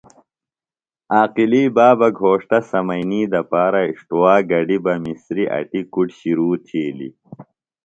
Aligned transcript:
عاقلی 1.15 1.63
بابہ 1.75 2.07
گھوݜٹہ 2.19 2.59
سمنئینی 2.69 3.21
دپارہ 3.31 3.81
اِݜٹوا 3.87 4.33
گڈِیۡ 4.49 4.81
بہ 4.83 4.93
مسریۡ 5.03 5.51
اٹیۡ 5.57 5.85
کُڈ 5.93 6.07
شرو 6.17 6.49
تِھیلیۡ۔ 6.65 7.15